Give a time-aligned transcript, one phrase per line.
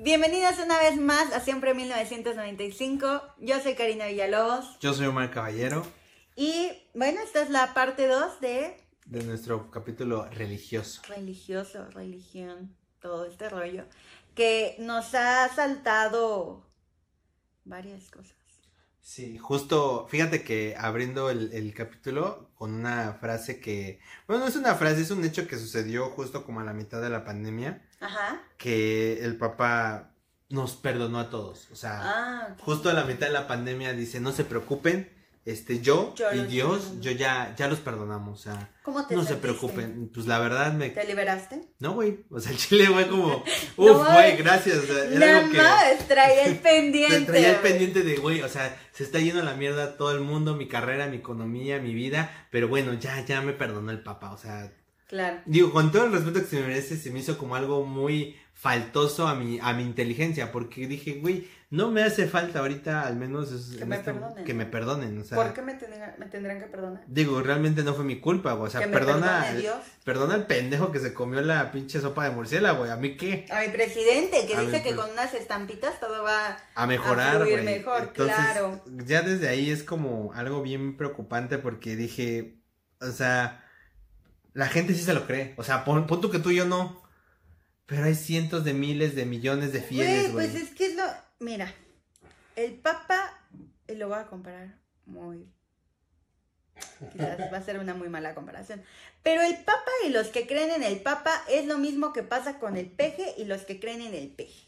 [0.00, 3.20] Bienvenidas una vez más a Siempre 1995.
[3.38, 4.78] Yo soy Karina Villalobos.
[4.78, 5.84] Yo soy Omar Caballero.
[6.36, 8.76] Y bueno, esta es la parte 2 de...
[9.06, 11.02] De nuestro capítulo religioso.
[11.08, 13.86] Religioso, religión, todo este rollo.
[14.36, 16.64] Que nos ha saltado
[17.64, 18.37] varias cosas.
[19.00, 24.56] Sí, justo, fíjate que abriendo el, el, capítulo con una frase que, bueno, no es
[24.56, 27.82] una frase, es un hecho que sucedió justo como a la mitad de la pandemia.
[28.00, 28.42] Ajá.
[28.58, 30.10] Que el Papa
[30.50, 31.68] nos perdonó a todos.
[31.72, 35.10] O sea, Ah, justo a la mitad de la pandemia dice, no se preocupen,
[35.50, 38.38] este, yo, Yo y Dios, yo ya, ya los perdonamos.
[38.38, 40.10] O sea, ¿Cómo te no se preocupen.
[40.12, 40.90] Pues la verdad me...
[40.90, 41.62] ¿Te liberaste?
[41.78, 42.26] No, güey.
[42.30, 43.42] O sea, el chile fue como,
[43.78, 44.76] No, uf, güey, gracias.
[44.76, 45.58] o sea, era Nada algo que...
[45.58, 47.18] más, traía el pendiente.
[47.20, 50.12] Te traía el pendiente de, güey, o sea, se está yendo a la mierda todo
[50.12, 54.02] el mundo, mi carrera, mi economía, mi vida, pero bueno, ya, ya me perdonó el
[54.02, 54.70] papá, o sea,
[55.08, 55.38] Claro.
[55.46, 58.36] digo, con todo el respeto que se me merece, se me hizo como algo muy
[58.52, 63.14] faltoso a mi, a mi inteligencia, porque dije, güey, no me hace falta ahorita, al
[63.16, 64.44] menos, es- Que me este- perdonen.
[64.44, 67.04] que me perdonen, o sea, ¿Por qué me tendrán, me tendrán que perdonar?
[67.06, 69.76] digo, realmente no fue mi culpa, güey, o sea, perdona, Dios.
[70.04, 73.46] perdona al pendejo que se comió la pinche sopa de murciélago, güey, a mí qué,
[73.50, 74.96] A mi presidente, que A dice que pues.
[75.06, 76.56] con unas estampitas todo va...
[76.74, 77.64] a mejorar, A güey.
[77.64, 78.82] mejor, Entonces, claro.
[79.06, 82.56] ya desde ahí es como algo bien preocupante porque dije,
[83.00, 83.64] o sea,
[84.54, 85.54] la gente sí se lo cree.
[85.56, 87.02] O sea, pon, pon tú que tú y yo no.
[87.86, 91.04] Pero hay cientos de miles de millones de fieles, Güey, pues es que es lo...
[91.38, 91.72] Mira,
[92.56, 93.40] el Papa,
[93.86, 95.48] y lo voy a comparar muy...
[97.12, 98.82] Quizás va a ser una muy mala comparación.
[99.22, 102.58] Pero el Papa y los que creen en el Papa es lo mismo que pasa
[102.58, 104.67] con el peje y los que creen en el peje.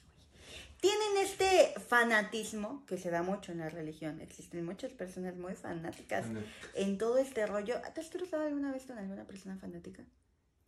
[0.80, 4.20] Tienen este fanatismo que se da mucho en la religión.
[4.20, 6.26] Existen muchas personas muy fanáticas
[6.74, 7.74] en todo este rollo.
[7.94, 10.02] ¿Te has cruzado alguna vez con alguna persona fanática?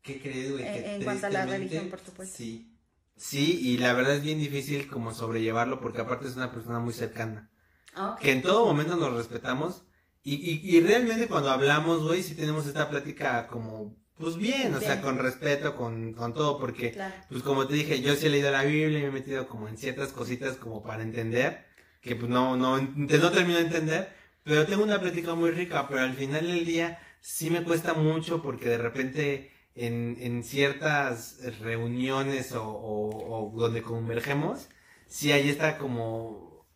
[0.02, 0.64] ¿Qué crees, güey?
[0.66, 2.36] En- Que en cuanto a la religión, por supuesto.
[2.36, 2.68] Sí.
[3.16, 6.92] Sí, y la verdad es bien difícil como sobrellevarlo porque aparte es una persona muy
[6.92, 7.50] cercana.
[7.94, 9.84] Ah, que en todo momento nos respetamos
[10.22, 14.80] y, y, y realmente cuando hablamos, güey, sí tenemos esta plática como, pues bien, o
[14.80, 17.14] sea, con respeto, con, con todo, porque, Claro.
[17.28, 19.68] pues como te dije, yo sí he leído la Biblia y me he metido como
[19.68, 21.64] en ciertas cositas como para entender,
[22.00, 24.12] que pues no, no, no termino de entender,
[24.44, 28.42] pero tengo una plática muy rica, pero al final del día sí me cuesta mucho
[28.42, 34.68] porque de repente en, en ciertas reuniones o, o, o donde convergemos,
[35.06, 36.66] sí hay esta como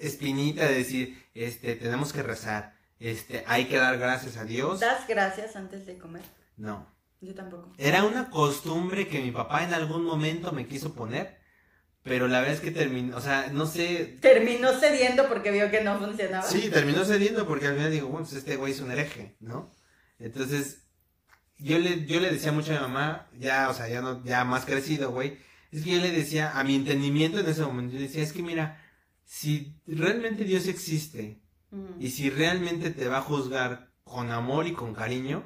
[0.00, 4.80] espinita de decir, este, tenemos que rezar, este, hay que dar gracias a Dios.
[4.80, 6.22] ¿Das gracias antes de comer?
[6.56, 6.92] No.
[7.20, 7.72] Yo tampoco.
[7.78, 11.38] Era una costumbre que mi papá en algún momento me quiso poner,
[12.02, 14.18] pero la verdad es que terminó, o sea, no sé.
[14.20, 16.42] Terminó cediendo porque vio que no funcionaba.
[16.42, 19.70] Sí, terminó cediendo porque al final digo, bueno, pues este güey es un hereje, ¿no?
[20.18, 20.88] Entonces,
[21.58, 24.44] yo le, yo le decía mucho a mi mamá, ya, o sea, ya no, ya
[24.44, 25.38] más crecido, güey,
[25.70, 28.42] es que yo le decía, a mi entendimiento en ese momento, yo decía, es que
[28.42, 28.82] mira,
[29.24, 31.40] si realmente Dios existe,
[31.98, 35.42] y si realmente te va a juzgar con amor y con cariño,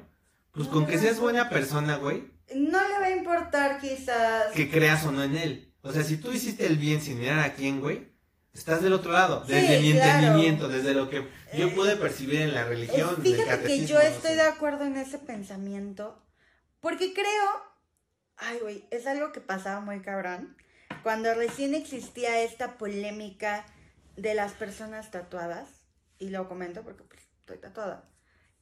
[0.57, 4.51] pues con que seas buena persona, güey, No le va a importar quizás.
[4.53, 5.73] que creas o no en él.
[5.81, 8.11] O sea, si tú hiciste el bien sin mirar a quién, güey,
[8.53, 9.45] estás del otro lado.
[9.45, 10.11] Sí, Desde mi claro.
[10.19, 13.17] entendimiento, desde lo que yo Eh, pude percibir en la religión.
[13.21, 16.21] Fíjate que yo estoy o de acuerdo en ese pensamiento.
[16.81, 17.49] Porque creo.
[18.35, 20.57] Ay, güey, es algo que pasaba muy cabrón.
[21.03, 23.65] Cuando recién existía esta polémica
[24.15, 25.69] de las personas tatuadas.
[26.19, 28.09] Y lo comento porque pues, estoy tatuada.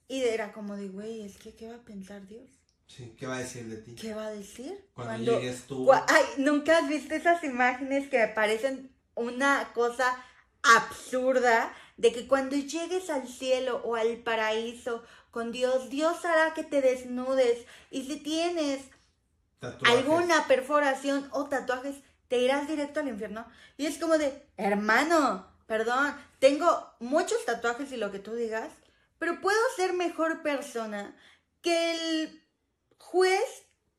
[0.07, 2.49] Y era como de, güey, es que, ¿qué va a pensar Dios?
[2.87, 3.95] Sí, ¿qué va a decir de ti?
[3.95, 4.87] ¿Qué va a decir?
[4.93, 5.91] Cuando, llegues tú.
[5.91, 10.23] Ay, ¿nunca has visto esas imágenes que me parecen una cosa
[10.61, 11.73] absurda?
[11.97, 16.81] De que cuando llegues al cielo o al paraíso con Dios, Dios hará que te
[16.81, 17.65] desnudes.
[17.89, 18.81] Y si tienes
[19.59, 19.97] tatuajes.
[19.97, 21.95] alguna perforación o tatuajes,
[22.27, 23.47] te irás directo al infierno.
[23.77, 28.69] Y es como de, hermano, perdón, tengo muchos tatuajes y lo que tú digas,
[29.19, 31.15] pero puedo ser mejor persona
[31.61, 32.43] que el
[32.97, 33.41] juez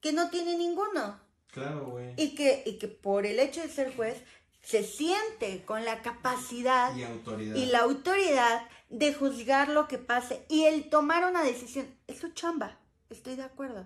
[0.01, 1.21] que no tiene ninguno.
[1.53, 2.15] Claro, güey.
[2.17, 4.23] Y que, y que por el hecho de ser juez,
[4.63, 7.57] se siente con la capacidad Y autoridad.
[7.57, 11.87] y la autoridad de juzgar lo que pase y el tomar una decisión.
[12.07, 12.79] Es su chamba,
[13.11, 13.85] estoy de acuerdo.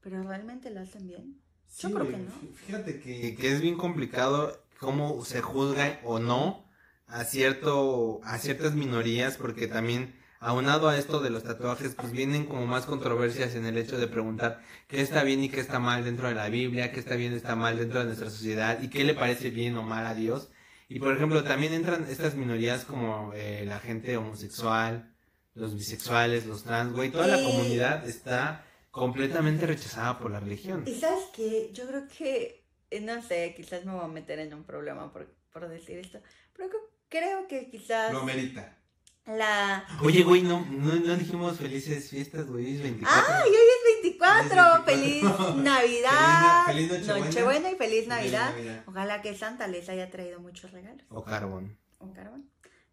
[0.00, 1.40] Pero realmente lo hacen bien.
[1.78, 2.30] Yo creo que no.
[2.30, 6.64] fí- Fíjate que, que es bien complicado cómo se juzga o no
[7.06, 12.44] a cierto a ciertas minorías porque también aunado a esto de los tatuajes pues vienen
[12.44, 16.04] como más controversias en el hecho de preguntar qué está bien y qué está mal
[16.04, 18.88] dentro de la Biblia, qué está bien y está mal dentro de nuestra sociedad y
[18.88, 20.50] qué le parece bien o mal a Dios.
[20.88, 25.14] Y por ejemplo también entran estas minorías como eh, la gente homosexual,
[25.54, 30.84] los bisexuales, los trans, güey, toda la comunidad está completamente rechazada por la religión.
[30.86, 34.52] Y sabes que yo creo que eh, no sé, quizás me voy a meter en
[34.54, 36.20] un problema por, por decir esto,
[36.54, 36.68] pero
[37.08, 38.78] creo que quizás Lo merita.
[39.26, 39.86] La...
[40.02, 43.34] Oye, güey, no, no, no dijimos felices fiestas, güey, es 24.
[43.34, 44.84] ¡Ay, hoy es 24!
[44.84, 45.54] Feliz ¡Feliz 24.
[45.62, 46.66] Navidad!
[46.66, 47.26] Feliz feliz Nochebuena.
[47.26, 48.50] Nochebuena y feliz Feliz Navidad.
[48.50, 48.84] Navidad.
[48.86, 51.04] Ojalá que Santa les haya traído muchos regalos.
[51.08, 51.78] O carbón.
[52.00, 52.50] un carbón.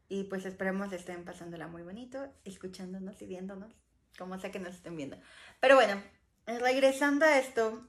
[0.08, 3.72] Y pues esperemos estén pasándola muy bonito, escuchándonos y viéndonos,
[4.18, 5.18] como sea que nos estén viendo.
[5.62, 6.02] Pero bueno,
[6.46, 7.88] regresando a esto,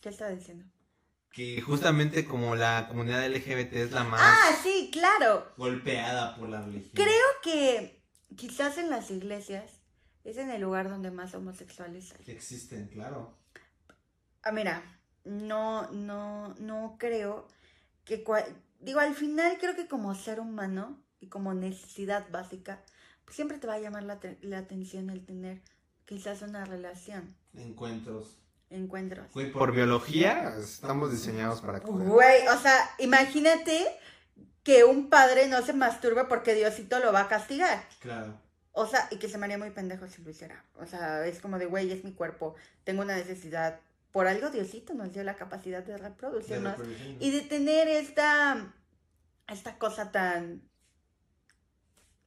[0.00, 0.64] ¿qué estaba diciendo?
[1.34, 4.20] Que justamente como la comunidad LGBT es la más...
[4.22, 5.52] Ah, sí, claro.
[5.56, 6.92] Golpeada por la religión.
[6.94, 8.00] Creo que
[8.36, 9.64] quizás en las iglesias
[10.22, 12.24] es en el lugar donde más homosexuales hay.
[12.24, 13.36] Que existen, claro.
[14.42, 14.82] Ah, mira,
[15.24, 17.48] no, no, no creo
[18.04, 18.46] que, cua-
[18.78, 22.80] digo, al final creo que como ser humano y como necesidad básica,
[23.24, 25.62] pues siempre te va a llamar la, la atención el tener
[26.04, 28.36] quizás una relación, Encuentros.
[28.74, 29.26] Encuentros.
[29.32, 32.06] Güey, Por biología estamos diseñados para coger.
[32.08, 33.86] Güey, o sea, imagínate
[34.62, 37.84] que un padre no se masturbe porque Diosito lo va a castigar.
[38.00, 38.38] Claro.
[38.72, 40.64] O sea, y que se me haría muy pendejo si lo hiciera.
[40.80, 43.80] O sea, es como de, güey, es mi cuerpo, tengo una necesidad.
[44.10, 46.74] Por algo Diosito nos dio la capacidad de De reproducirnos.
[47.20, 48.72] y de tener esta,
[49.48, 50.62] esta cosa tan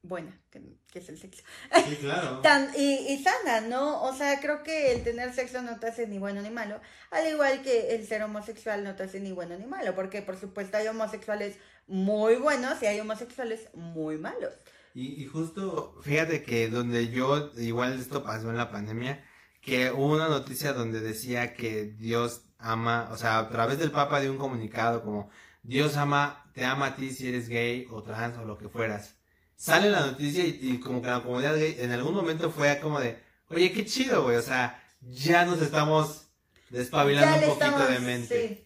[0.02, 1.42] buena, que, que es el sexo.
[1.88, 2.38] Sí, claro.
[2.42, 4.02] Tan, y, y sana, ¿no?
[4.02, 6.80] O sea, creo que el tener sexo no te hace ni bueno ni malo,
[7.10, 10.38] al igual que el ser homosexual no te hace ni bueno ni malo, porque por
[10.38, 11.56] supuesto hay homosexuales
[11.86, 14.52] muy buenos y hay homosexuales muy malos.
[14.94, 15.96] Y, y justo.
[16.02, 19.24] Fíjate que donde yo, igual esto pasó en la pandemia,
[19.60, 24.20] que hubo una noticia donde decía que Dios ama, o sea, a través del Papa
[24.20, 25.30] dio un comunicado como
[25.62, 29.17] Dios ama, te ama a ti si eres gay o trans o lo que fueras.
[29.58, 33.00] Sale la noticia y, y como que la comunidad gay en algún momento fue como
[33.00, 36.28] de, oye, qué chido, güey, o sea, ya nos estamos
[36.70, 38.48] despabilando un poquito estamos- de mente.
[38.48, 38.64] sí.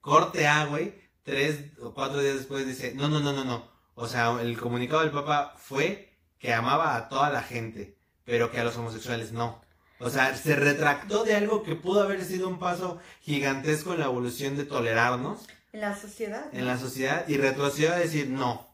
[0.00, 3.70] Corte A, güey, tres o cuatro días después dice, no, no, no, no, no.
[3.94, 8.60] O sea, el comunicado del Papa fue que amaba a toda la gente, pero que
[8.60, 9.62] a los homosexuales no.
[10.00, 14.06] O sea, se retractó de algo que pudo haber sido un paso gigantesco en la
[14.06, 16.46] evolución de tolerarnos En la sociedad.
[16.52, 16.58] ¿no?
[16.58, 18.73] en la sociedad y retrocedió a decir no.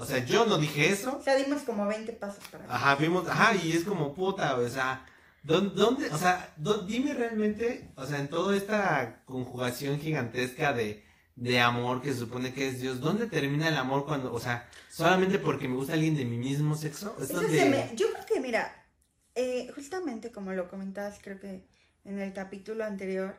[0.00, 1.16] O sea, yo no dije eso.
[1.18, 2.76] O sea, dimos como 20 pasos para atrás.
[2.80, 5.06] Ajá, vimos, ajá, y es como puta, o sea,
[5.42, 6.52] ¿dó- ¿dónde, o sea,
[6.86, 11.04] dime realmente, o sea, en toda esta conjugación gigantesca de,
[11.36, 14.68] de amor que se supone que es Dios, ¿dónde termina el amor cuando, o sea,
[14.90, 17.14] solamente porque me gusta alguien de mi mismo sexo?
[17.18, 18.86] Es Eso donde- se me- Yo creo que, mira,
[19.34, 21.66] eh, justamente como lo comentabas, creo que
[22.04, 23.36] en el capítulo anterior,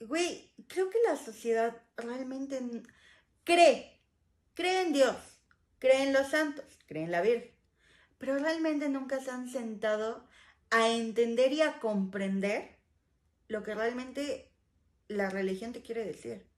[0.00, 2.60] güey, creo que la sociedad realmente
[3.44, 4.00] cree,
[4.54, 5.16] cree en Dios,
[5.84, 7.50] cree en los santos, cree en la Virgen,
[8.16, 10.26] pero realmente nunca se han sentado
[10.70, 12.78] a entender y a comprender
[13.48, 14.50] lo que realmente
[15.08, 16.48] la religión te quiere decir.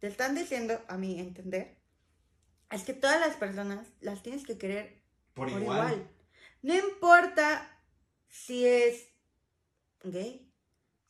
[0.00, 1.78] Te están diciendo, a mi entender,
[2.72, 5.92] es que todas las personas las tienes que querer Por, por igual.
[5.92, 6.10] igual.
[6.62, 7.80] No importa
[8.26, 9.08] si es
[10.02, 10.52] gay,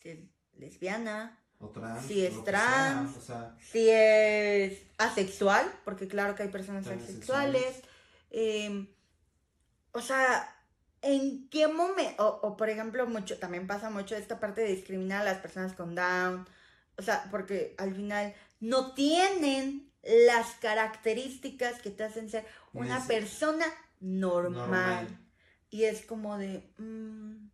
[0.03, 0.19] si es
[0.53, 2.07] lesbiana, O trans.
[2.07, 3.13] Si es trans.
[3.13, 7.83] sea, O sea, si es asexual, porque claro que hay personas asexuales.
[8.31, 8.87] eh,
[9.93, 10.55] o sea,
[11.03, 12.25] ¿en qué momento?
[12.25, 15.73] O, o, por ejemplo, mucho, también pasa mucho esta parte de discriminar a las personas
[15.73, 16.47] con Down.
[16.97, 23.05] O sea, porque al final no tienen las características que te hacen ser una Es-
[23.07, 23.67] persona
[24.01, 24.53] normal.
[24.53, 25.19] normal.
[25.71, 27.49] Y es como de, mm,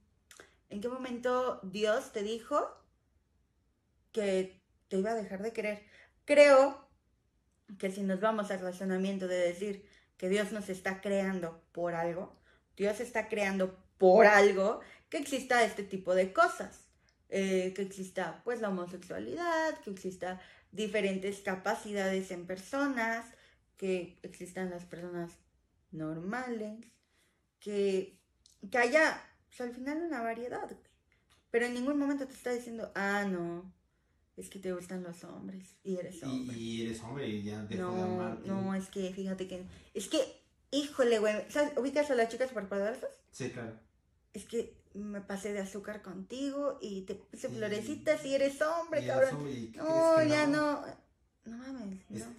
[0.70, 2.68] ¿en qué momento Dios te dijo
[4.14, 5.82] que te iba a dejar de querer?
[6.24, 6.88] Creo
[7.78, 12.40] que si nos vamos al razonamiento de decir que Dios nos está creando por algo,
[12.76, 14.80] Dios está creando por algo
[15.10, 16.80] que exista este tipo de cosas.
[17.30, 20.40] Eh, que exista pues la homosexualidad, que exista
[20.70, 23.26] diferentes capacidades en personas,
[23.76, 25.32] que existan las personas
[25.90, 26.86] normales,
[27.58, 28.20] que,
[28.70, 30.70] que haya pues, al final una variedad,
[31.50, 33.72] pero en ningún momento te está diciendo, ah, no,
[34.36, 36.56] es que te gustan los hombres y eres hombre.
[36.56, 38.48] y eres hombre y ya dejó de no, amarte.
[38.48, 39.64] no, es que fíjate que,
[39.94, 40.18] es que,
[40.72, 41.76] híjole, güey, ¿sabes?
[41.78, 43.10] ¿ubicas a las chicas superpoderosas?
[43.30, 43.78] Sí, claro.
[44.32, 49.06] Es que me pasé de azúcar contigo y te puse florecitas y eres hombre, Y
[49.06, 49.22] cabrón.
[49.28, 50.84] eres hombre, ¿y qué No, ya no.
[51.44, 52.32] No mames, Es- no.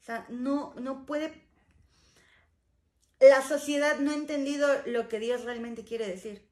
[0.00, 1.32] O sea, no, no puede.
[3.20, 6.46] La sociedad no ha entendido lo que Dios realmente quiere decir.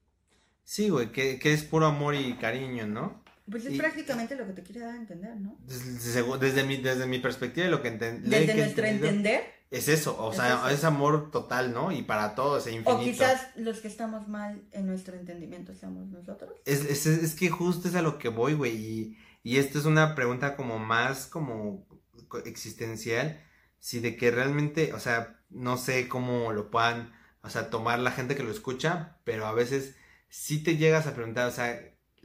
[0.63, 3.23] Sí, güey, que, que es puro amor y cariño, ¿no?
[3.49, 5.57] Pues es Y- prácticamente lo que te quiere dar a entender, ¿no?
[5.65, 9.57] Desde, desde mi, desde mi perspectiva, lo que enten- le Desde que nuestro entender.
[9.69, 10.69] Es eso, o Es sea, eso.
[10.69, 11.91] es amor total, ¿no?
[11.91, 12.97] Y para todos, e infinito.
[12.97, 16.51] O quizás los que estamos mal en nuestro entendimiento seamos nosotros.
[16.65, 18.75] Es, es, es que justo es a lo que voy, güey.
[18.75, 21.85] Y, y esto es una pregunta como más como
[22.29, 23.41] co- existencial,
[23.79, 28.11] si de que realmente, o sea, no sé cómo lo puedan, o sea, tomar la
[28.11, 29.95] gente que lo escucha, pero a veces
[30.29, 31.77] sí te llegas a preguntar, o sea,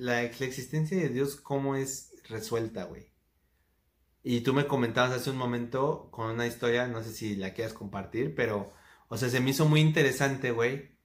[0.02, 3.12] la, la existencia de Dios, ¿cómo es resuelta, güey?
[4.24, 7.72] Y tú me comentabas hace un momento con una historia, no sé si la quieras
[7.72, 8.72] compartir, pero,
[9.08, 10.96] o sea, se me hizo muy interesante, güey,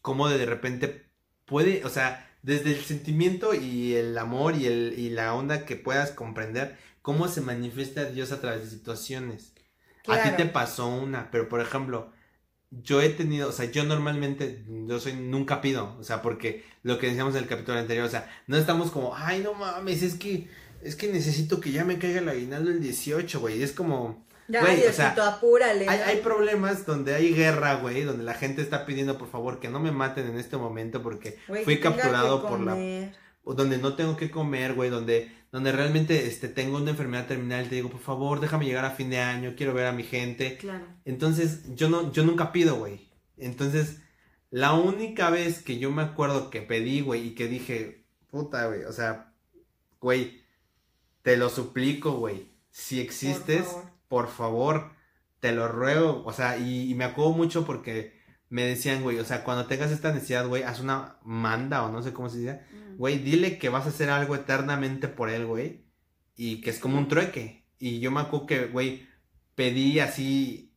[0.00, 1.10] cómo de repente
[1.44, 5.76] puede, o sea, desde el sentimiento y el amor y, el, y la onda que
[5.76, 9.54] puedas comprender, cómo se manifiesta Dios a través de situaciones.
[10.06, 12.12] A ti te pasó una, pero por ejemplo,
[12.82, 16.98] yo he tenido, o sea, yo normalmente, yo soy, nunca pido, o sea, porque lo
[16.98, 20.14] que decíamos en el capítulo anterior, o sea, no estamos como, ay, no mames, es
[20.14, 20.48] que,
[20.82, 24.60] es que necesito que ya me caiga el aguinaldo el 18, güey, es como, Ya,
[24.60, 25.88] Güey, o Diosito, sea, apúrale.
[25.88, 29.80] hay, problemas donde hay guerra, güey, donde la gente está pidiendo, por favor, que no
[29.80, 32.76] me maten en este momento porque Güey, fui capturado por la
[33.44, 37.68] o donde no tengo que comer, güey, donde, donde realmente este, tengo una enfermedad terminal,
[37.68, 40.56] te digo, por favor, déjame llegar a fin de año, quiero ver a mi gente.
[40.56, 40.84] Claro.
[41.04, 43.08] Entonces, yo no, yo nunca pido, güey.
[43.36, 44.00] Entonces,
[44.50, 48.82] la única vez que yo me acuerdo que pedí, güey, y que dije, puta, güey,
[48.82, 49.32] o sea,
[50.00, 50.42] güey,
[51.22, 53.84] te lo suplico, güey, si existes, favor.
[54.08, 54.90] por favor,
[55.38, 58.23] te lo ruego, o sea, y, y me acuerdo mucho porque
[58.54, 62.02] me decían, güey, o sea, cuando tengas esta necesidad, güey, haz una manda o no
[62.02, 62.96] sé cómo se dice, Mm.
[62.98, 65.80] güey, dile que vas a hacer algo eternamente por él, güey.
[66.36, 67.64] Y que es como un trueque.
[67.78, 69.06] Y yo me acuerdo que, güey,
[69.56, 70.70] pedí así,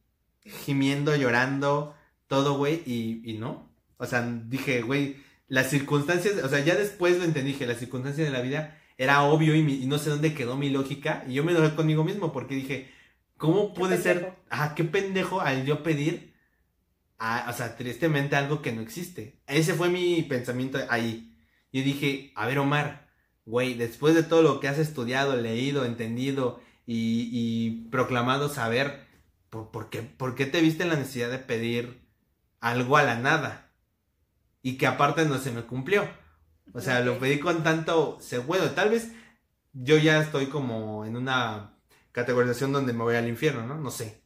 [0.43, 1.96] gimiendo, llorando,
[2.27, 3.69] todo, güey, y, y no.
[3.98, 5.17] O sea, dije, güey,
[5.48, 9.22] las circunstancias, o sea, ya después lo entendí, que las circunstancias de la vida era
[9.24, 11.24] obvio y, mi- y no sé dónde quedó mi lógica.
[11.27, 12.89] Y yo me enojé conmigo mismo porque dije,
[13.38, 16.34] ¿cómo puede ser, ah, qué pendejo al yo pedir,
[17.18, 19.42] a- o sea, tristemente algo que no existe?
[19.48, 21.36] Ese fue mi pensamiento ahí.
[21.72, 23.10] Yo dije, a ver, Omar,
[23.46, 29.06] güey, después de todo lo que has estudiado, leído, entendido y, y proclamado saber,
[29.50, 32.02] ¿por, por qué, por qué te viste en la necesidad de pedir
[32.62, 33.72] algo a la nada?
[34.62, 36.08] Y que aparte no se me cumplió.
[36.74, 39.12] O sea, lo pedí con tanto, se- bueno, tal vez
[39.74, 41.78] yo ya estoy como en una
[42.12, 43.78] categorización donde me voy al infierno, ¿no?
[43.78, 44.24] No sé.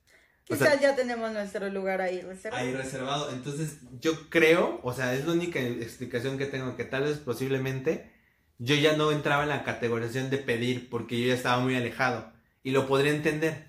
[0.49, 2.63] O Quizás sea- ya tenemos nuestro lugar ahí reservado.
[2.63, 3.31] Ahí reservado.
[3.31, 8.11] Entonces, yo creo, o sea, es la única explicación que tengo, que tal vez posiblemente
[8.57, 12.31] yo ya no entraba en la categorización de pedir porque yo ya estaba muy alejado.
[12.63, 13.65] Y lo podría entender.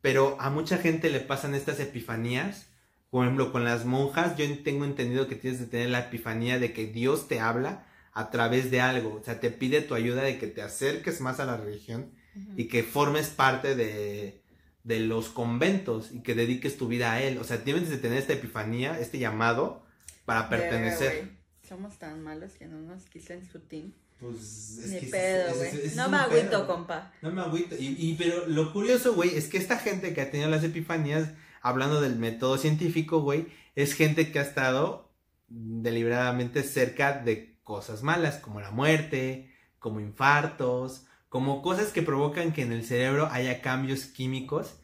[0.00, 2.66] Pero a mucha gente le pasan estas epifanías.
[3.10, 6.72] Por ejemplo, con las monjas, yo tengo entendido que tienes que tener la epifanía de
[6.72, 9.14] que Dios te habla a través de algo.
[9.20, 12.52] O sea, te pide tu ayuda de que te acerques más a la religión Ujú.
[12.56, 14.41] y que formes parte de,
[14.84, 17.38] de los conventos y que dediques tu vida a él.
[17.38, 19.84] O sea, debes de tener esta epifanía, este llamado
[20.24, 21.30] para pertenecer.
[21.68, 23.92] Somos tan malos que no nos quiso en su team.
[24.18, 25.70] Pues es Ni que pedo, güey.
[25.96, 26.66] No me agüito, pedo.
[26.66, 27.12] compa.
[27.22, 27.74] No me agüito.
[27.76, 31.30] Y, y- pero lo curioso, güey, es que esta gente que ha tenido las epifanías,
[31.60, 35.10] hablando del método científico, güey, es gente que ha estado
[35.48, 42.60] deliberadamente cerca de cosas malas, como la muerte, como infartos, como cosas que provocan que
[42.60, 44.74] en el cerebro haya cambios químicos,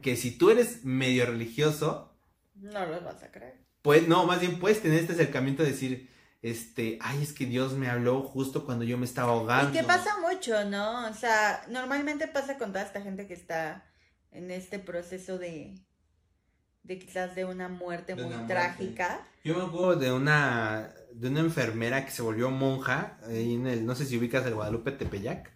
[0.00, 2.12] que si tú eres medio religioso,
[2.56, 3.54] No los vas a creer.
[3.82, 6.10] pues no, más bien puedes tener este acercamiento de decir,
[6.42, 9.70] este, ay, es que Dios me habló justo cuando yo me estaba ahogando.
[9.70, 11.08] Y que pasa mucho, ¿no?
[11.08, 13.84] O sea, normalmente pasa con toda esta gente que está
[14.32, 15.76] en este proceso de,
[16.82, 18.54] de quizás de una muerte De muy una muerte.
[18.54, 19.24] trágica.
[19.44, 23.94] Yo me acuerdo de una, de una enfermera que se volvió monja, en el, no
[23.94, 25.52] sé si ubicas el Guadalupe Tepeyac,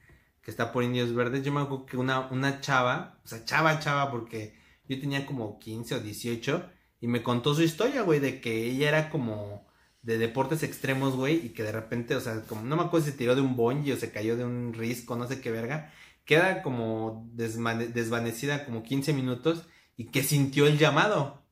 [0.47, 1.43] que está por Indios Verdes.
[1.43, 4.55] Yo me acuerdo que una, una chava, o sea, chava, chava, porque
[4.89, 8.87] yo tenía como 15 o 18, y me contó su historia, güey, de que ella
[8.87, 9.67] era como
[10.03, 13.11] de deportes extremos, güey, y que de repente, o sea, como no me acuerdo si
[13.11, 15.93] se tiró de un bungee o se cayó de un risco, no sé qué verga,
[16.25, 21.43] queda como desvanecida como 15 minutos y que sintió el llamado.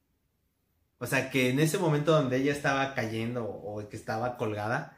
[0.98, 4.96] O sea, que en ese momento donde ella estaba cayendo o que estaba colgada,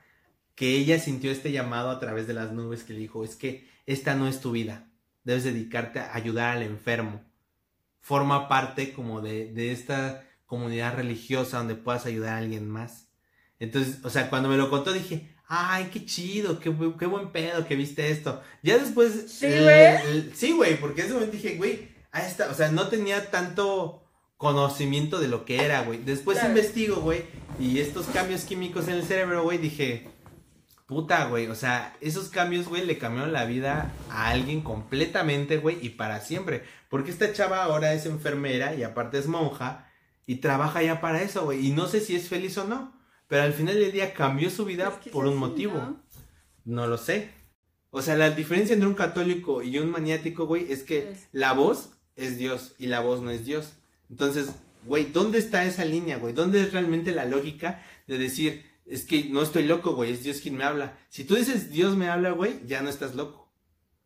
[0.55, 3.75] que ella sintió este llamado a través de las nubes que le dijo, es que
[3.87, 4.89] esta no es tu vida,
[5.25, 7.23] debes dedicarte a ayudar al enfermo.
[8.01, 13.09] Forma parte como de, de esta comunidad religiosa donde puedas ayudar a alguien más.
[13.59, 17.67] Entonces, o sea, cuando me lo contó dije, ay, qué chido, qué, qué buen pedo
[17.67, 18.43] que viste esto.
[18.63, 19.27] Ya después...
[19.33, 19.97] Sí, el- güey.
[20.11, 23.31] el- sí, güey, porque en ese momento dije, güey, ahí está, o sea, no tenía
[23.31, 24.05] tanto
[24.37, 25.99] conocimiento de lo que era, güey.
[26.05, 26.51] Después Claro.
[26.55, 27.23] investigo, güey,
[27.59, 30.07] y estos cambios químicos en el cerebro, güey, dije,
[30.87, 35.79] puta, güey, o sea, esos cambios, güey, le cambiaron la vida a alguien completamente, güey,
[35.85, 36.63] y para siempre.
[36.89, 39.91] Porque esta chava ahora es enfermera y aparte es monja
[40.27, 41.67] y trabaja ya para eso, güey.
[41.67, 42.93] Y no sé si es feliz o no,
[43.27, 45.75] pero al final del día cambió su vida por un motivo.
[45.75, 46.03] ¿no?
[46.65, 47.31] No lo sé.
[47.91, 51.53] O sea, la diferencia entre un católico y un maniático, güey, es que Es- la
[51.53, 53.73] voz es Dios y la voz no es Dios.
[54.11, 54.51] Entonces,
[54.85, 56.33] güey, ¿dónde está esa línea, güey?
[56.33, 60.41] ¿Dónde es realmente la lógica de decir, es que no estoy loco, güey, es Dios
[60.41, 60.99] quien me habla?
[61.09, 63.53] Si tú dices Dios me habla, güey, ya no estás loco.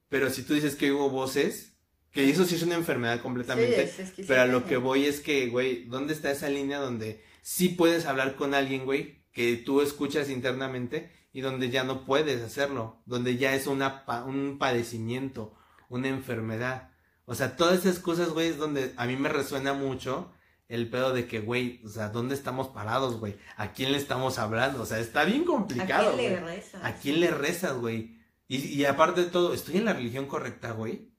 [0.09, 1.77] Pero si tú dices que hubo voces,
[2.11, 5.05] que eso sí es una enfermedad completamente, Sí, es- es pero a lo que voy
[5.07, 9.57] es que, güey, ¿dónde está esa línea donde sí puedes hablar con alguien, güey, que
[9.57, 13.01] tú escuchas internamente y donde ya no puedes hacerlo?
[13.07, 15.55] Donde ya es una un padecimiento,
[15.89, 16.91] una enfermedad.
[17.27, 20.33] O sea, todas esas cosas, güey, es donde a mí me resuena mucho
[20.71, 23.37] el pedo de que, güey, o sea, ¿dónde estamos parados, güey?
[23.57, 24.81] ¿A quién le estamos hablando?
[24.83, 26.55] O sea, está bien complicado, ¿A quién le güey.
[26.57, 26.81] rezas?
[26.85, 28.19] ¿A quién le rezas, güey?
[28.49, 31.11] Y, y aparte de todo, ¿estoy en la religión correcta, güey?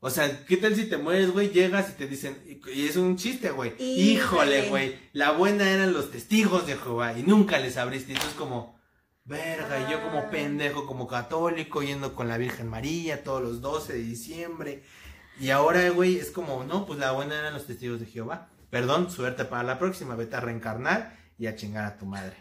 [0.00, 1.50] O sea, ¿qué tal si te mueres, güey?
[1.50, 2.36] Llegas y te dicen,
[2.74, 3.74] y es un chiste, güey.
[3.78, 4.68] Híjole.
[4.68, 4.98] Güey.
[5.12, 8.12] La buena eran los testigos de Jehová y nunca les abriste.
[8.12, 8.80] Y tú es como,
[9.24, 10.02] verga, y yo Ah.
[10.10, 14.82] como pendejo, como católico, yendo con la Virgen María todos los 12 de diciembre.
[15.40, 18.50] Y ahora, güey, es como, no, pues la buena eran los testigos de Jehová.
[18.72, 22.34] Perdón, suerte para la próxima, vete a reencarnar y a chingar a tu madre.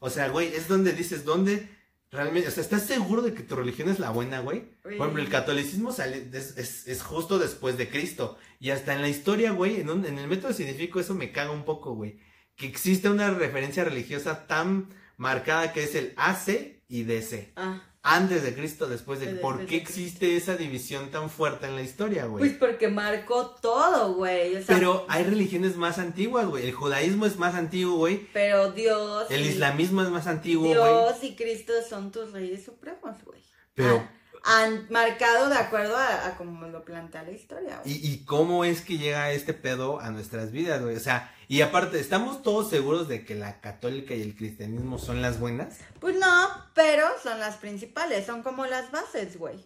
[0.00, 1.66] O sea, güey, es donde dices, ¿dónde
[2.10, 2.46] realmente?
[2.46, 4.64] O sea, ¿estás seguro de que tu religión es la buena, güey?
[4.82, 8.36] Por ejemplo, el catolicismo sale, es, es- es justo después de Cristo.
[8.60, 11.52] Y hasta en la historia, güey, en, un- en el método científico eso me caga
[11.52, 12.20] un poco, güey.
[12.54, 17.54] Que existe una referencia religiosa tan marcada que es el AC y DC.
[17.56, 19.32] Ah, Antes de Cristo, después de...
[19.32, 22.38] Después ¿Por qué existe esa división tan fuerte en la historia, güey?
[22.44, 24.56] pues porque marcó todo, güey.
[24.56, 26.66] O sea, Pero hay religiones más antiguas, güey.
[26.66, 28.28] El judaísmo es más antiguo, güey.
[28.32, 29.26] pero Dios.
[29.30, 30.74] El y- islamismo es más antiguo, güey.
[30.78, 33.42] Dios y Cristo son tus reyes supremos, güey.
[33.74, 33.96] Pero...
[34.44, 37.92] Han, han marcado de acuerdo a, a como lo plantea la historia, güey.
[37.92, 40.94] ¿Y, y cómo es que llega este pedo a nuestras vidas, güey?
[40.96, 45.22] O sea, y aparte, ¿estamos todos seguros de que la católica y el cristianismo son
[45.22, 45.78] las buenas?
[46.00, 49.64] Pues no, pero son las principales, son como las bases, güey.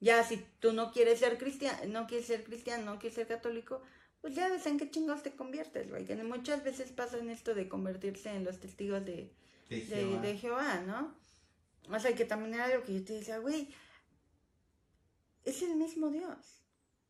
[0.00, 3.82] Ya si tú no quieres ser cristiano, no quieres ser cristiano, no quieres ser católico,
[4.20, 6.04] pues ya ves en qué chingos te conviertes, güey.
[6.06, 9.32] Que muchas veces pasa en esto de convertirse en los testigos de,
[9.68, 10.20] De de, Jehová.
[10.22, 11.14] de Jehová, ¿no?
[11.94, 13.68] O sea, que también era lo que yo te decía, güey,
[15.44, 16.36] es el mismo Dios.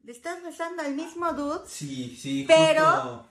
[0.02, 3.28] Le estás rezando al mismo dude Sí, sí, Pero- justo.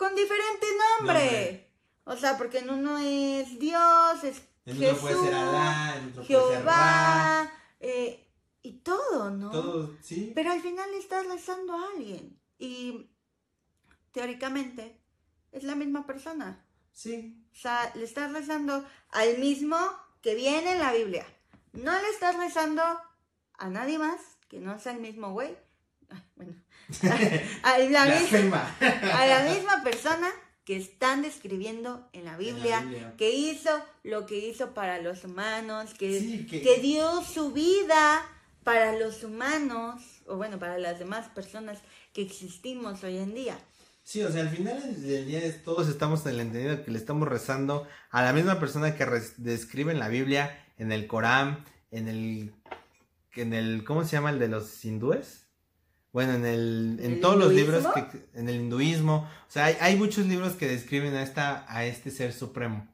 [0.00, 0.66] Con diferente
[0.98, 1.14] nombre.
[1.14, 1.70] Nombre.
[2.04, 6.08] O sea, porque en uno es Dios, es En Jesús, uno puede ser Alá, en
[6.08, 7.44] otro puede ser Ra.
[7.44, 8.26] Jehová, eh,
[8.62, 9.50] y todo, ¿no?
[9.50, 10.32] Todo, sí.
[10.34, 12.40] Pero al final le estás rezando a alguien.
[12.58, 13.10] Y
[14.12, 14.98] teóricamente
[15.52, 16.64] es la misma persona.
[16.92, 17.44] Sí.
[17.52, 19.76] O sea, le estás rezando al mismo
[20.22, 21.26] que viene en la Biblia.
[21.74, 22.82] No le estás rezando
[23.52, 25.54] a nadie más que no sea el mismo güey.
[26.08, 26.54] Ay, bueno.
[27.62, 28.76] A, a la misma,
[29.14, 30.28] a la misma persona
[30.64, 33.14] que están describiendo en la Biblia, Biblia.
[33.16, 33.70] que hizo
[34.04, 38.22] lo que hizo para los humanos, que, Sí, que- que dio su vida
[38.62, 41.78] para los humanos, o bueno, para las demás personas
[42.12, 43.58] que existimos hoy en día.
[44.02, 45.62] Sí, o sea, al final del día es.
[45.62, 49.06] Todos estamos en el entendido que le estamos rezando a la misma persona que
[49.38, 52.54] describe en la Biblia, en el Corán, en el,
[53.34, 55.46] en el, ¿cómo se llama el de los hindúes?
[56.12, 59.76] Bueno, en el, en ¿El todos los libros que, en el hinduismo, o sea, hay,
[59.80, 62.88] hay muchos libros que describen a esta, a este ser supremo.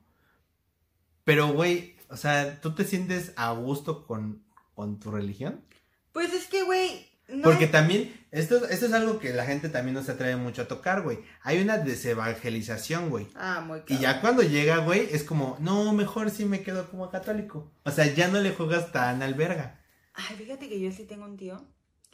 [1.25, 4.43] Pero, güey, o sea, ¿tú te sientes a gusto con,
[4.75, 5.65] con tu religión?
[6.13, 9.95] Pues es que, güey, no Porque también, esto, esto es algo que la gente también
[9.95, 11.19] no se atreve mucho a tocar, güey.
[11.43, 13.27] Hay una desevangelización, güey.
[13.35, 14.01] Ah, muy Y cabrón.
[14.01, 17.73] ya cuando llega, güey, es como, no, mejor sí me quedo como católico.
[17.85, 19.81] O sea, ya no le juegas tan al verga.
[20.15, 21.65] Ay, fíjate que yo sí tengo un tío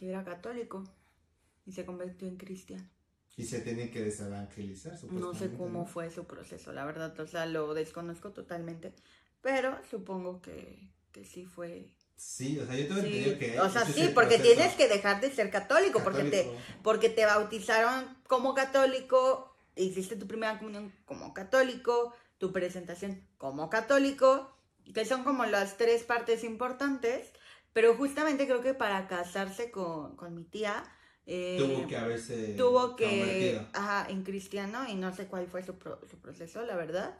[0.02, 0.82] que era católico
[1.64, 2.84] y se convirtió en cristiano.
[3.36, 7.46] Y se tiene que desevangelizar, No sé cómo fue su proceso, la verdad, o sea,
[7.46, 8.92] lo desconozco totalmente,
[9.42, 11.92] pero supongo que, que sí fue...
[12.16, 13.60] Sí, o sea, yo tengo Sí, entendido que.
[13.60, 16.62] o sea, sí, porque proceso tienes que dejar de ser católico, porque te, católico.
[16.82, 24.52] porque te bautizaron como católico, hiciste tu primera comunión como católico, tu presentación como católico,
[24.92, 27.32] que son como las tres partes importantes,
[27.72, 30.84] pero justamente creo que para casarse con, con mi tía,
[31.26, 32.54] eh, Tuvo que haberse.
[32.56, 36.76] tuvo que, ajá, en cristiano, y no sé cuál fue su, pro- su proceso, la
[36.76, 37.18] verdad,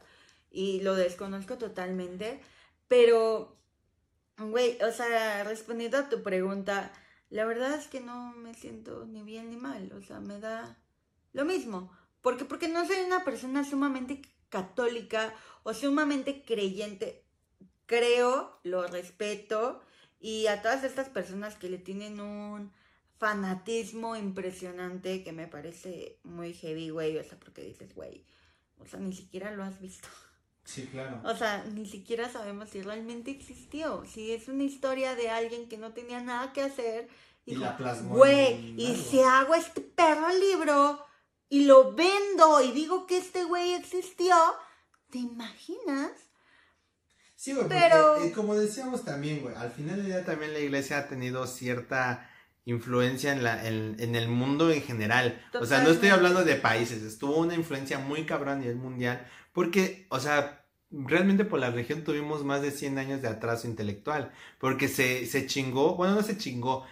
[0.51, 2.39] y lo desconozco totalmente,
[2.87, 3.57] pero,
[4.37, 6.91] güey, o sea, respondiendo a tu pregunta,
[7.29, 10.77] la verdad es que no me siento ni bien ni mal, o sea, me da
[11.33, 17.25] lo mismo, porque porque no soy una persona sumamente católica o sumamente creyente,
[17.85, 19.81] creo, lo respeto,
[20.23, 22.71] y a todas estas personas que le tienen un
[23.17, 28.23] fanatismo impresionante que me parece muy heavy, güey, o sea, porque dices, güey,
[28.79, 30.07] o sea, ni siquiera lo has visto.
[30.63, 31.21] Sí, claro.
[31.25, 34.05] O sea, ni siquiera sabemos si realmente existió.
[34.05, 37.09] Si es una historia de alguien que no tenía nada que hacer.
[37.45, 39.03] Y dijo, la plasmó Güey, y algo".
[39.03, 41.05] si hago este perro libro
[41.49, 44.37] y lo vendo y digo que este güey existió,
[45.09, 46.11] ¿te imaginas?
[47.43, 50.59] Sí, güey, Pero- porque, eh, como decíamos también, güey, al final del día También la
[50.59, 52.29] iglesia ha tenido cierta
[52.63, 55.45] influencia en, la, en, en el mundo en general.
[55.59, 59.27] O sea, no estoy hablando de países, estuvo una influencia muy cabrón a nivel mundial,
[59.51, 64.31] porque, o sea, realmente por la región tuvimos más de 100 años de atraso intelectual,
[64.57, 66.85] porque se, se chingó, bueno, no se chingó,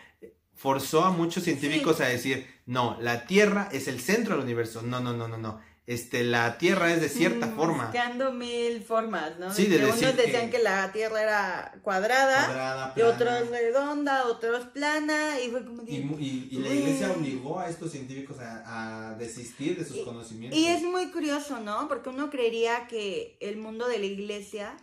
[0.54, 5.00] forzó a muchos científicos a decir, no, la Tierra es el centro del universo, no,
[5.00, 7.84] no, no, no, no, este, la Tierra es de cierta Mm, forma.
[7.86, 9.52] Buscando mil formas, ¿no?
[9.54, 10.64] Sí, de que decir unos decían que- que...
[10.64, 15.82] la Tierra era cuadrada, cuadrada, y otros redonda, otros plana, y fue como...
[15.84, 19.86] de- y, mu- y- y la iglesia obligó a estos científicos a, a desistir de
[19.86, 20.58] sus Y- conocimientos.
[20.60, 21.88] Y es muy curioso, ¿no?
[21.88, 24.78] Porque uno creería que el mundo de la iglesia,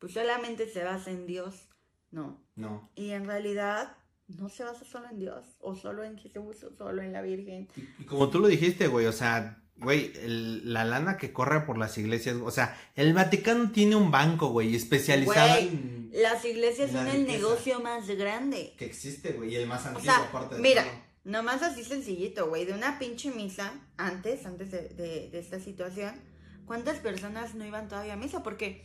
[0.00, 1.68] pues solamente se basa en Dios,
[2.10, 2.44] ¿no?
[2.56, 2.90] No.
[2.96, 7.00] Y en realidad no se basa solo en Dios, o solo en Jesús, o solo
[7.02, 7.68] en la Virgen.
[7.98, 11.76] Y Como tú lo dijiste, güey, o sea, güey, el- la lana que corre por
[11.78, 15.68] las iglesias, o sea, el Vaticano tiene un banco, güey, especializado Güey.
[15.68, 16.10] en...
[16.14, 18.74] Las iglesias son el negocio más grande.
[18.78, 20.92] que existe, güey, y el más antiguo sea, aparte de mira, todo.
[21.24, 26.14] Nomás así sencillito, güey, de una pinche misa, antes, antes de, de- de esta situación,
[26.66, 28.42] ¿cuántas personas no iban todavía a misa?
[28.42, 28.84] Porque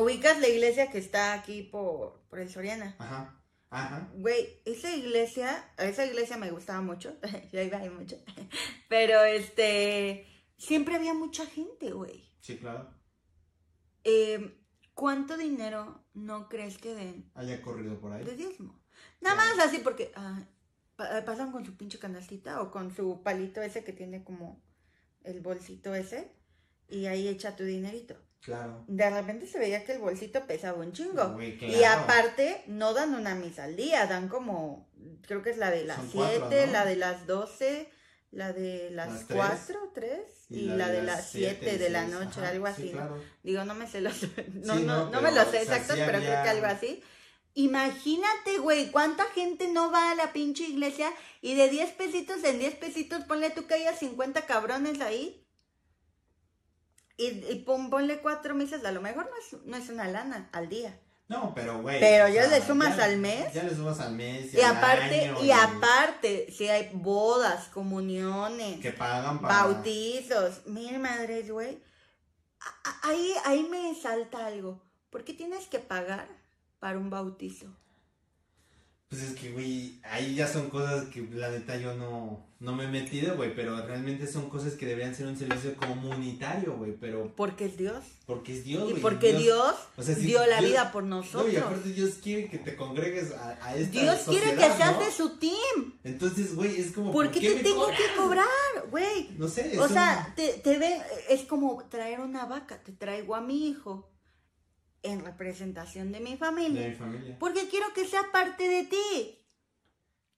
[0.00, 2.94] ubicas la iglesia que está aquí por, por el Soriana.
[2.98, 3.41] Ajá,
[3.72, 4.10] ajá.
[4.14, 7.16] Güey, esa iglesia, esa iglesia me gustaba mucho,
[7.52, 8.16] yo iba ahí mucho,
[8.88, 12.32] pero este, siempre había mucha gente, güey.
[12.40, 12.94] Sí, claro.
[14.04, 14.58] Eh,
[14.94, 18.24] ¿Cuánto dinero no crees que den Haya corrido por ahí.
[18.24, 18.78] de diezmo?
[19.20, 19.56] Nada Claro.
[19.56, 20.42] más así porque ah,
[20.96, 24.62] pa- pasan con su pinche canastita o con su palito ese que tiene como
[25.24, 26.30] el bolsito ese
[26.88, 28.16] y ahí echa tu dinerito.
[28.42, 28.84] Claro.
[28.88, 31.38] De repente se veía que el bolsito pesaba un chingo.
[31.40, 34.88] Y aparte, no dan una misa al día, dan como,
[35.26, 36.72] creo que es la de las Son 7, cuatro, ¿no?
[36.72, 37.88] la de las 12,
[38.32, 39.38] la de las Las tres.
[39.38, 42.94] 4, 3 y, la, de las 7 siete, de la noche, ajá, algo sí, así.
[43.44, 44.22] Digo, no me sé los,
[44.54, 46.66] no, Sí, no, no, me los sé o sea, exactos, sí pero creo que algo
[46.66, 47.02] así.
[47.54, 52.58] Imagínate, güey, cuánta gente no va a la pinche iglesia y de 10 pesitos en
[52.58, 55.41] 10 pesitos ponle tú que haya 50 cabrones ahí.
[57.16, 60.48] Y, y pon- ponle cuatro misas, a lo mejor no es, no es una lana
[60.52, 60.98] al día.
[61.28, 61.98] No, pero güey.
[62.00, 63.52] Pero ya sea, le sumas ya- al mes.
[63.54, 64.52] Ya le sumas al mes.
[64.52, 69.62] Y al aparte, año, y aparte, si hay bodas, comuniones, Que pagan para.
[69.64, 71.82] bautizos, mil madres, güey.
[73.02, 74.82] Ahí, ahí me salta algo.
[75.10, 76.28] ¿Por qué tienes que pagar
[76.78, 77.66] para un bautizo?
[79.12, 82.84] Pues es que, güey, ahí ya son cosas que la neta yo no, no me
[82.84, 83.54] he metido, güey.
[83.54, 86.96] Pero realmente son cosas que deberían ser un servicio comunitario, güey.
[86.98, 88.02] Pero Porque es Dios.
[88.24, 89.02] porque es Dios, Y güey.
[89.02, 91.52] porque Dios, o sea, sí, dio la Dios- vida por No, nosotros.
[91.52, 95.04] y aparte Dios quiere que te congregues a, a esta Dios quiere que seas ¿no?
[95.04, 95.92] de su team.
[96.04, 97.12] Entonces, güey, es como.
[97.12, 98.46] ¿Por qué te tengo que cobrar,
[98.90, 99.28] güey?
[99.36, 99.72] No sé.
[99.74, 102.82] es O un- sea, te, te ven, es como traer una vaca.
[102.82, 104.08] Te traigo a mi hijo
[105.02, 106.82] en representación de mi familia.
[106.82, 107.36] De mi familia.
[107.38, 109.38] Porque quiero que sea parte de ti.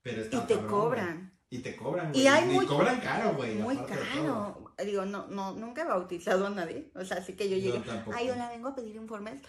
[0.02, 1.16] Pero Y está te cabrón, cobran.
[1.18, 1.34] güey.
[1.50, 3.54] Y te cobran, Y hay Y muy- cobran caro, güey.
[3.54, 4.74] Muy caro.
[4.84, 6.90] Digo, no, no, nunca he bautizado a nadie.
[6.94, 7.78] O sea, así que yo llegué.
[7.80, 8.16] tampoco.
[8.16, 9.40] Ay, hola, vengo a pedir informes.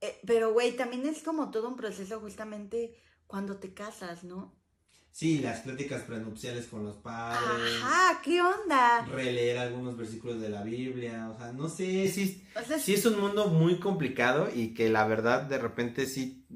[0.00, 2.94] Eh, pero, güey, también es como todo un proceso justamente
[3.26, 4.54] cuando te casas, ¿no?
[5.18, 7.82] Sí, las pláticas prenupciales con los padres.
[7.82, 9.04] Ajá, ¿qué onda?
[9.04, 11.28] Releer algunos versículos de la Biblia.
[11.34, 12.06] O sea, no sé.
[12.06, 16.06] Sí, O sea, sí es un mundo muy complicado y que la verdad de repente
[16.06, 16.46] sí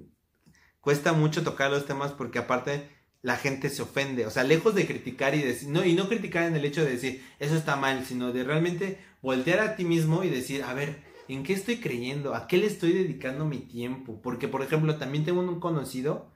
[0.80, 2.88] cuesta mucho tocar los temas porque aparte
[3.20, 6.44] la gente se ofende, o sea, lejos de criticar y decir, no, y no criticar
[6.44, 10.22] en el hecho de decir, eso está mal, sino de realmente voltear a ti mismo
[10.22, 12.36] y decir, a ver, ¿en qué estoy creyendo?
[12.36, 14.20] ¿A qué le estoy dedicando mi tiempo?
[14.22, 16.31] Porque, por ejemplo, también tengo un conocido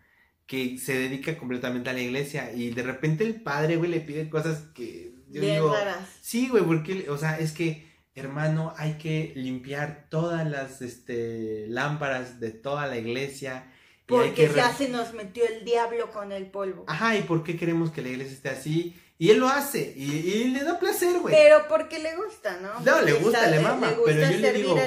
[0.46, 4.30] que se dedica completamente a la iglesia y de repente el padre, güey, le pide
[4.30, 6.08] cosas que yo bien digo, raras.
[6.20, 12.38] Sí, güey, porque, o sea, es que, hermano, hay que limpiar todas las este, lámparas
[12.38, 13.72] de toda la iglesia.
[14.04, 16.84] y Porque que ya se nos metió el diablo con el polvo.
[16.86, 18.94] Ajá, ¿y por qué queremos que la iglesia esté así?
[19.18, 21.34] Y él lo hace, y, y le da placer, güey.
[21.34, 22.78] Pero porque le gusta, ¿no?
[22.80, 24.78] No, le gusta, le mama, gusta pero yo le digo.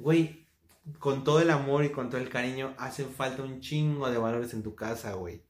[0.00, 0.45] Güey,
[0.98, 4.54] con todo el amor y con todo el cariño, hacen falta un chingo de valores
[4.54, 5.42] en tu casa, güey.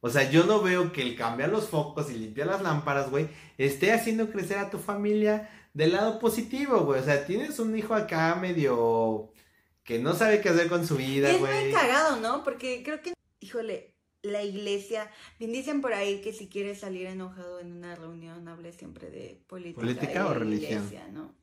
[0.00, 3.28] O sea, yo no veo que el cambiar los focos y limpiar las lámparas, güey,
[3.58, 7.00] esté haciendo crecer a tu familia del lado positivo, güey.
[7.00, 9.32] O sea, tienes un hijo acá medio
[9.82, 11.72] que no sabe qué hacer con su vida, es muy güey.
[11.72, 12.44] cagado, ¿no?
[12.44, 17.60] Porque creo que, híjole, la iglesia, bien dicen por ahí que si quieres salir enojado
[17.60, 20.84] en una reunión, hable siempre de política, ¿Política y o religión?
[20.84, 21.34] iglesia, ¿no?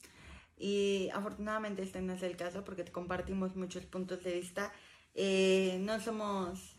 [0.63, 4.71] Y afortunadamente este no es el caso porque compartimos muchos puntos de vista.
[5.13, 6.77] Eh, no somos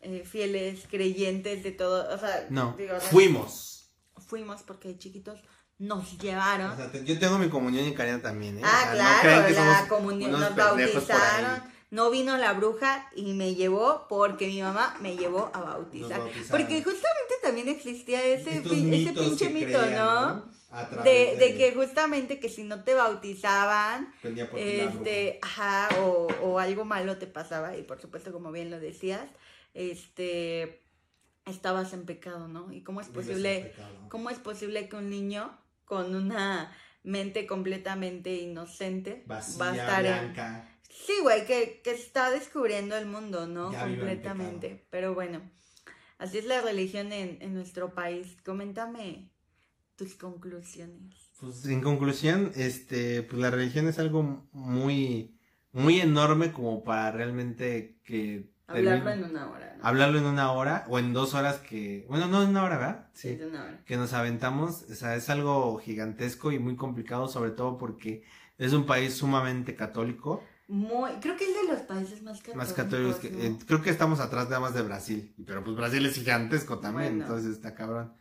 [0.00, 3.90] eh, fieles creyentes de todo, o sea, No, digo, fuimos.
[4.28, 5.40] fuimos porque de chiquitos
[5.76, 6.70] nos llevaron.
[6.70, 8.62] O sea, te- yo tengo mi comunión en Karina también, ¿eh?
[8.62, 11.74] O ah, sea, claro, que la comunión, nos bautizaron.
[11.90, 16.20] No vino la bruja y me llevó porque mi mamá me llevó a bautizar.
[16.48, 20.44] Porque justamente también existía ese, ese pinche mito, crean, ¿no?
[21.04, 24.12] De, de que justamente que si no te bautizaban,
[24.56, 29.28] este, ajá, o, o algo malo te pasaba, y por supuesto, como bien lo decías,
[29.74, 30.82] este,
[31.46, 32.72] estabas en pecado, ¿no?
[32.72, 38.34] ¿Y cómo es posible, en cómo es posible que un niño con una mente completamente
[38.34, 40.12] inocente Vacía, va a estar en...
[40.12, 40.70] blanca.
[40.88, 43.72] Sí, güey, que, que está descubriendo el mundo, ¿no?
[43.72, 44.86] Ya en completamente.
[44.90, 45.42] Pero bueno,
[46.18, 48.36] así es la religión en, en nuestro país.
[48.44, 49.28] Coméntame
[49.96, 51.14] tus conclusiones.
[51.40, 55.34] Pues en conclusión, este, pues la religión es algo muy,
[55.72, 59.84] muy enorme como para realmente que Hablarlo termine- en una hora, ¿no?
[59.86, 63.08] hablarlo en una hora o en dos horas que, bueno, no en una hora, ¿verdad?
[63.12, 63.80] Sí, una hora.
[63.84, 68.24] que nos aventamos, o sea, es algo gigantesco y muy complicado, sobre todo porque
[68.56, 72.56] es un país sumamente católico, Muy, creo que es de los países más católicos.
[72.56, 73.38] más católicos que, ¿no?
[73.42, 77.18] eh, creo que estamos atrás nada más de Brasil, pero pues Brasil es gigantesco también,
[77.18, 77.24] Bueno.
[77.26, 78.14] entonces está cabrón.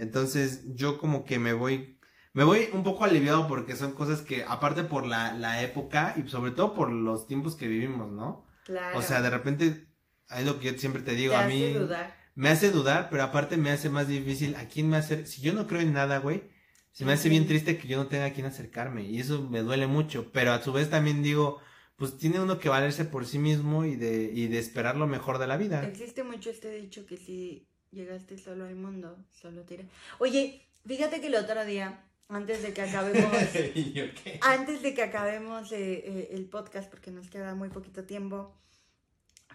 [0.00, 1.98] Entonces yo como que me voy,
[2.32, 6.28] me voy un poco aliviado porque son cosas que, aparte por la, la época y
[6.28, 8.46] sobre todo por los tiempos que vivimos, ¿no?
[8.64, 8.98] Claro.
[8.98, 9.86] O sea, de repente,
[10.30, 12.14] es lo que yo siempre te digo, Te a hace mí dudar.
[12.34, 15.52] me hace dudar, pero aparte me hace más difícil a quién me hace, si yo
[15.52, 16.44] no creo en nada, güey,
[16.92, 19.60] se me hace bien triste que yo no tenga a quién acercarme y eso me
[19.60, 21.60] duele mucho, pero a su vez también digo,
[21.96, 25.38] pues tiene uno que valerse por sí mismo y de, y de esperar lo mejor
[25.38, 25.84] de la vida.
[25.86, 29.84] Existe mucho este dicho que si llegaste solo al mundo, solo te irá.
[30.18, 33.32] Oye, fíjate que el otro día, antes de que acabemos,
[33.74, 34.38] ¿Y yo qué?
[34.42, 38.54] antes de que acabemos eh, eh, el podcast, porque nos queda muy poquito tiempo,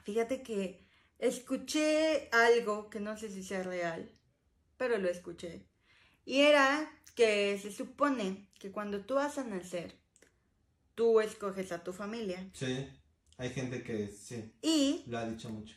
[0.03, 0.85] fíjate que
[1.19, 4.09] escuché algo que no sé si sea real,
[4.77, 5.65] pero lo escuché.
[6.25, 9.95] Y era que se supone que cuando tú vas a nacer,
[10.95, 12.49] tú escoges a tu familia.
[12.53, 12.87] Sí,
[13.37, 15.75] hay gente que sí, Y lo ha dicho mucho.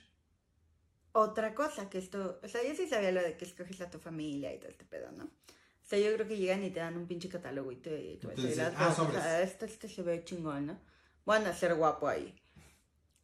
[1.20, 3.98] Otra cosa, que esto, o sea, yo sí sabía lo de que escoges a tu
[3.98, 5.24] familia y todo este pedo, ¿no?
[5.24, 8.26] O sea, yo creo que llegan y te dan un pinche catálogo y te, te
[8.26, 10.81] vas a ir a- ah, o sea, esto, esto se ve chingón, ¿no?
[11.24, 12.35] Van a ser guapo ahí.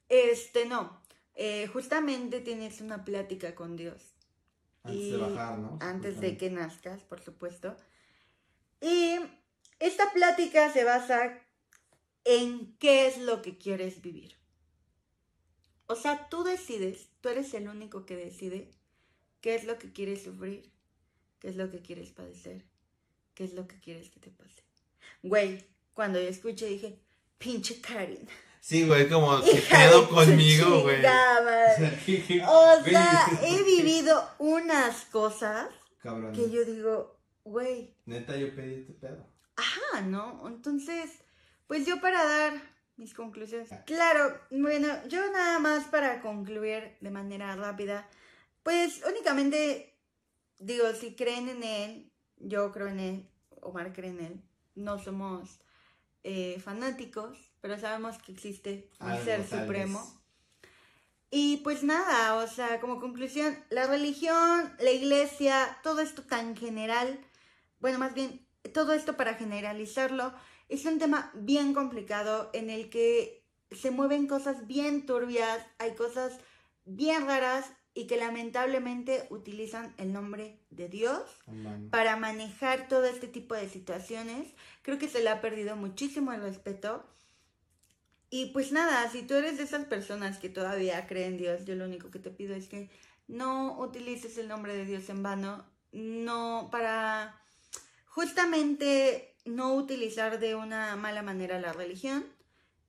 [0.09, 1.03] Este, no.
[1.35, 4.15] Eh, justamente tienes una plática con Dios.
[4.83, 5.79] Antes Y de bajar, ¿no?
[5.81, 7.77] Antes de que nazcas, por supuesto.
[8.81, 9.17] Y
[9.79, 11.39] esta plática se basa
[12.25, 14.37] en qué es lo que quieres vivir.
[15.87, 18.71] O sea, tú decides, tú eres el único que decide
[19.41, 20.71] qué es lo que quieres sufrir,
[21.41, 22.65] qué es lo que quieres padecer,
[23.35, 24.63] qué es lo que quieres que te pase.
[25.23, 26.99] Güey, cuando yo escuché dije,
[27.39, 28.27] pinche Karin.
[28.61, 30.97] Sí, güey, como de pedo conmigo, güey.
[30.97, 32.43] chingada madre".
[32.49, 35.69] O sea, he vivido unas cosas
[35.99, 36.33] Cabrón.
[36.33, 39.27] que yo digo, güey, Neta, yo pedí este pedo.
[39.57, 40.49] ajá, ¿no?
[40.49, 41.11] Entonces,
[41.67, 43.71] pues yo para dar mis conclusiones.
[43.87, 48.09] Claro, bueno, yo nada más para concluir de manera rápida,
[48.63, 49.95] pues únicamente
[50.59, 53.29] digo, si creen en él, yo creo en él,
[53.61, 54.43] Omar cree en él,
[54.75, 55.61] no somos
[56.23, 60.21] eh, fanáticos, pero sabemos que existe un Algo, ser supremo.
[61.31, 67.19] Y pues nada, o sea, como conclusión, la religión, la iglesia, todo esto tan general,
[67.81, 70.33] bueno, más bien, todo esto para generalizarlo,
[70.69, 76.39] es un tema bien complicado en el que se mueven cosas bien turbias, hay cosas
[76.85, 81.23] bien raras y que lamentablemente utilizan el nombre de Dios
[81.91, 84.49] para manejar todo este tipo de situaciones.
[84.83, 87.05] Creo que se le ha perdido muchísimo el respeto.
[88.31, 91.77] Y pues nada, si tú eres de esas personas que todavía creen en Dios, yo
[91.77, 92.91] lo único que te pido es que
[93.29, 97.41] no utilices el nombre de Dios en vano, no para
[98.07, 102.25] justamente no utilizar de una mala manera la religión.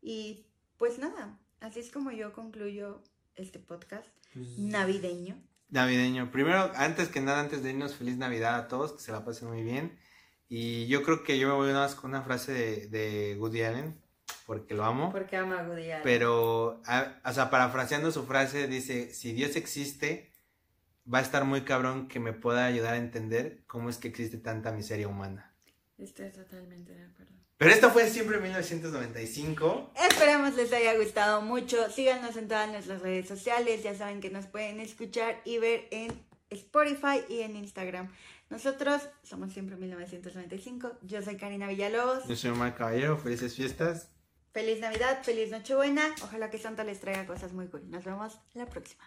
[0.01, 0.45] Y
[0.77, 3.01] pues nada, así es como yo concluyo
[3.35, 5.41] este podcast Pues, navideño.
[5.69, 6.31] Navideño.
[6.31, 9.47] Primero, antes que nada, antes de irnos, feliz Navidad a todos, que se la pasen
[9.49, 9.97] muy bien.
[10.47, 13.63] Y yo creo que yo me voy nada más con una frase de, de Woody
[13.63, 13.99] Allen,
[14.45, 15.11] porque lo amo.
[15.11, 16.03] Porque ama a Woody Allen.
[16.03, 20.31] Pero, a- o sea, parafraseando su frase, dice, si Dios existe,
[21.11, 24.37] va a estar muy cabrón que me pueda ayudar a entender cómo es que existe
[24.37, 25.54] tanta miseria humana.
[25.97, 27.33] Estoy totalmente de acuerdo.
[27.57, 29.93] Pero esto fue siempre 1995.
[30.09, 31.89] Esperamos les haya gustado mucho.
[31.89, 33.81] Síganos en todas nuestras redes sociales.
[33.81, 36.11] Ya saben que nos pueden escuchar y ver en
[36.49, 38.11] Spotify y en Instagram.
[38.49, 40.99] Nosotros somos siempre 1995.
[41.01, 42.27] Yo soy Karina Villalobos.
[42.27, 44.09] Yo soy Omar Caballero, felices fiestas.
[44.51, 46.13] Feliz Navidad, feliz Nochebuena.
[46.23, 47.89] Ojalá que Santa les traiga cosas muy cool.
[47.89, 49.03] Nos vemos la próxima.